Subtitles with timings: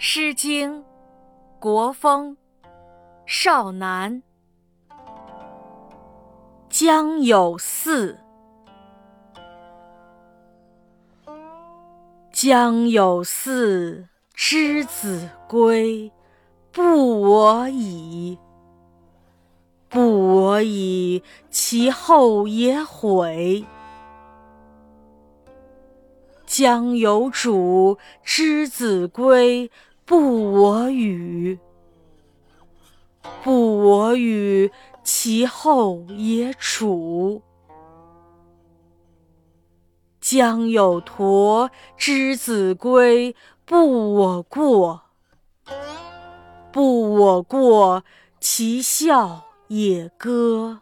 [0.00, 0.76] 诗经·
[1.58, 2.36] 国风·
[3.26, 4.22] 少南。
[6.70, 8.16] 将有四，
[12.30, 16.12] 将有四，之子归，
[16.70, 18.38] 不我已。
[19.88, 23.64] 不我已，其后也悔。
[26.58, 29.70] 将有主，之子归。
[30.04, 31.56] 不我与，
[33.44, 34.72] 不我与，
[35.04, 37.42] 其后也处。
[40.20, 43.36] 将有驼，之子归。
[43.64, 45.02] 不我过，
[46.72, 48.02] 不我过，
[48.40, 50.80] 其笑也歌。